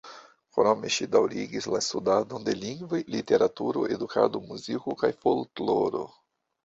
[0.55, 6.03] Krome ŝi daŭrigis la studadon de lingvoj, literaturo, edukado, muziko kaj folkloro.